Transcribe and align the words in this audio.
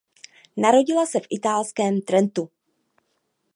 Narodila 0.57 1.05
se 1.05 1.19
v 1.19 1.27
italském 1.29 2.01
Trentu. 2.01 2.49